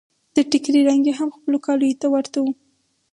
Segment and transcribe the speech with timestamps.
[0.35, 2.45] د ټکري رنګ يې هم خپلو کاليو ته ورته و.